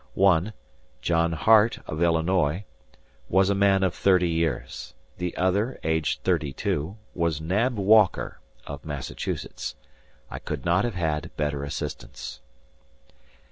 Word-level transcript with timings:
One, 0.15 0.53
John 1.03 1.33
Hart, 1.33 1.77
of 1.85 2.01
Illinois, 2.01 2.65
was 3.29 3.51
a 3.51 3.53
man 3.53 3.83
of 3.83 3.93
thirty 3.93 4.27
years; 4.29 4.95
the 5.19 5.37
other, 5.37 5.79
aged 5.83 6.23
thirty 6.23 6.53
two, 6.53 6.97
was 7.13 7.39
Nab 7.39 7.77
Walker, 7.77 8.39
of 8.65 8.83
Massachusetts. 8.83 9.75
I 10.31 10.39
could 10.39 10.65
not 10.65 10.85
have 10.85 10.95
had 10.95 11.29
better 11.37 11.63
assistants. 11.63 12.41